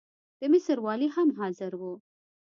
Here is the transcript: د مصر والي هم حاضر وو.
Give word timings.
د 0.39 0.41
مصر 0.53 0.77
والي 0.85 1.07
هم 1.15 1.29
حاضر 1.39 1.71
وو. 1.81 1.93